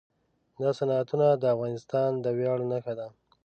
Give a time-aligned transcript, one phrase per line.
[0.61, 3.07] دا صنعتونه د افغانستان د ویاړ نښه ده.